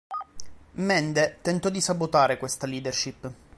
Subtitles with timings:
[0.77, 3.31] Mende tentò di sabotare questa leadership.